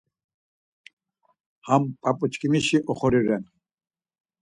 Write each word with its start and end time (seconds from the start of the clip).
Ham 1.67 1.83
p̌ap̌uçkimişi 2.01 2.77
oxori 2.91 3.21
ren. 3.27 3.43